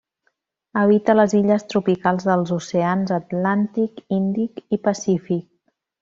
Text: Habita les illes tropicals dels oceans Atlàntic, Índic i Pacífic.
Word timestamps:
Habita 0.83 1.15
les 1.17 1.33
illes 1.39 1.65
tropicals 1.73 2.25
dels 2.31 2.53
oceans 2.57 3.13
Atlàntic, 3.19 4.01
Índic 4.21 4.77
i 4.79 4.85
Pacífic. 4.89 5.45